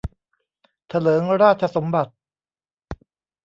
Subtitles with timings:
[0.87, 2.13] เถลิงราชสมบัติ